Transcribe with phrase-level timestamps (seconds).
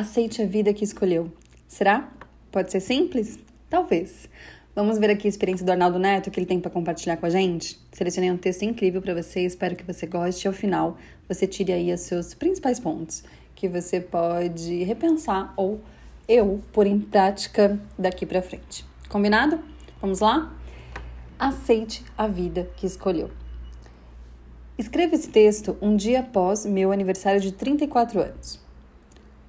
[0.00, 1.30] Aceite a vida que escolheu.
[1.68, 2.10] Será?
[2.50, 3.38] Pode ser simples?
[3.68, 4.30] Talvez.
[4.74, 7.28] Vamos ver aqui a experiência do Arnaldo Neto que ele tem para compartilhar com a
[7.28, 7.78] gente?
[7.92, 10.96] Selecionei um texto incrível para você, espero que você goste e ao final
[11.28, 13.22] você tire aí os seus principais pontos
[13.54, 15.82] que você pode repensar ou
[16.26, 18.86] eu pôr em prática daqui para frente.
[19.10, 19.60] Combinado?
[20.00, 20.50] Vamos lá?
[21.38, 23.30] Aceite a vida que escolheu.
[24.78, 28.69] Escreva esse texto um dia após meu aniversário de 34 anos.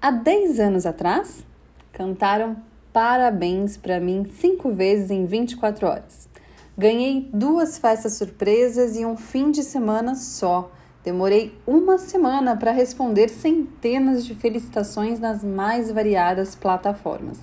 [0.04, 1.45] Há 10 anos atrás,
[1.94, 2.57] cantaram
[2.91, 6.27] parabéns para mim cinco vezes em 24 horas.
[6.75, 10.72] Ganhei duas festas surpresas e um fim de semana só.
[11.03, 17.38] Demorei uma semana para responder centenas de felicitações nas mais variadas plataformas.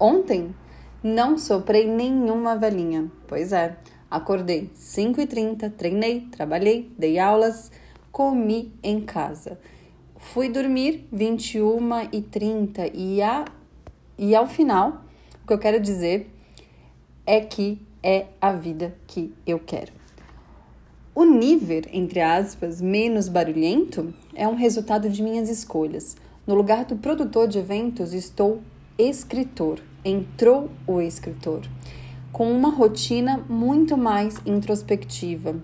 [0.00, 0.54] Ontem,
[1.02, 3.12] não soprei nenhuma velhinha.
[3.28, 3.76] Pois é,
[4.10, 7.70] acordei 5h30, treinei, trabalhei, dei aulas,
[8.10, 9.58] comi em casa.
[10.32, 13.44] Fui dormir 21 e 30 e, a,
[14.18, 15.04] e ao final,
[15.44, 16.28] o que eu quero dizer
[17.24, 19.92] é que é a vida que eu quero.
[21.14, 26.16] O nível, entre aspas, menos barulhento é um resultado de minhas escolhas.
[26.44, 28.60] No lugar do produtor de eventos, estou
[28.98, 29.78] escritor.
[30.04, 31.60] Entrou o escritor.
[32.32, 35.54] Com uma rotina muito mais introspectiva,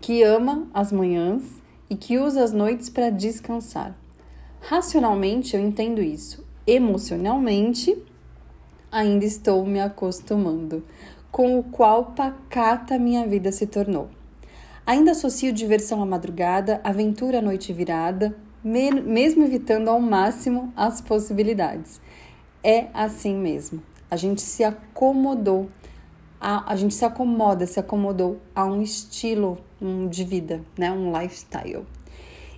[0.00, 1.63] que ama as manhãs
[1.94, 3.96] e que usa as noites para descansar.
[4.60, 6.44] Racionalmente eu entendo isso.
[6.66, 7.96] Emocionalmente,
[8.90, 10.84] ainda estou me acostumando,
[11.30, 14.08] com o qual pacata minha vida se tornou.
[14.84, 22.00] Ainda associo diversão à madrugada, aventura à noite virada, mesmo evitando ao máximo as possibilidades.
[22.60, 23.80] É assim mesmo.
[24.10, 25.68] A gente se acomodou,
[26.40, 30.90] a, a gente se acomoda, se acomodou a um estilo um, de vida, né?
[30.90, 31.84] um lifestyle.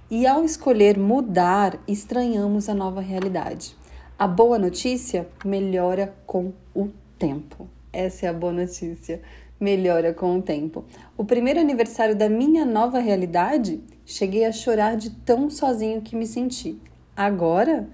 [0.09, 3.77] E ao escolher mudar, estranhamos a nova realidade.
[4.17, 6.89] A boa notícia melhora com o
[7.19, 7.69] tempo.
[7.93, 9.21] Essa é a boa notícia.
[9.59, 10.85] Melhora com o tempo.
[11.17, 16.27] O primeiro aniversário da minha nova realidade, cheguei a chorar de tão sozinho que me
[16.27, 16.79] senti.
[17.17, 17.89] Agora,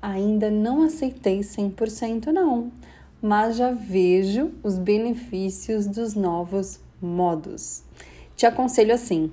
[0.00, 2.72] ainda não aceitei 100% não,
[3.20, 7.84] mas já vejo os benefícios dos novos modos.
[8.42, 9.30] Te aconselho assim: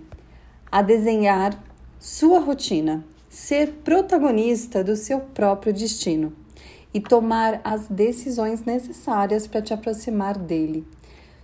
[0.71, 1.59] a desenhar
[1.97, 6.31] sua rotina, ser protagonista do seu próprio destino
[6.93, 10.85] e tomar as decisões necessárias para te aproximar dele.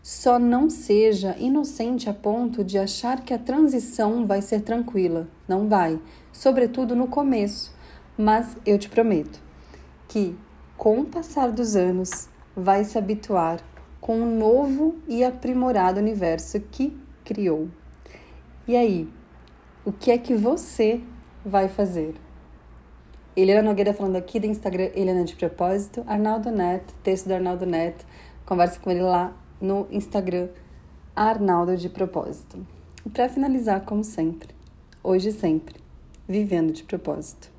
[0.03, 5.27] Só não seja inocente a ponto de achar que a transição vai ser tranquila.
[5.47, 5.99] Não vai,
[6.31, 7.73] sobretudo no começo.
[8.15, 9.41] Mas eu te prometo
[10.07, 10.37] que,
[10.77, 13.59] com o passar dos anos, vai se habituar
[13.99, 16.95] com o novo e aprimorado universo que
[17.25, 17.67] criou.
[18.67, 19.09] E aí,
[19.83, 21.01] o que é que você
[21.43, 22.15] vai fazer?
[23.35, 28.05] Eliana Nogueira falando aqui do Instagram Eliana de Propósito, Arnaldo Neto, texto do Arnaldo Neto,
[28.45, 30.47] conversa com ele lá no Instagram
[31.13, 32.65] Arnaldo de Propósito.
[33.05, 34.49] E para finalizar, como sempre,
[35.03, 35.75] hoje e sempre,
[36.27, 37.54] vivendo de propósito.